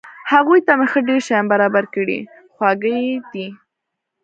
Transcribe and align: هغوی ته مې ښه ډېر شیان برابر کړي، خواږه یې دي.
هغوی 0.31 0.59
ته 0.67 0.71
مې 0.77 0.85
ښه 0.91 0.99
ډېر 1.07 1.19
شیان 1.27 1.45
برابر 1.53 1.83
کړي، 1.95 2.19
خواږه 2.53 2.91
یې 3.05 3.13
دي. 3.31 3.47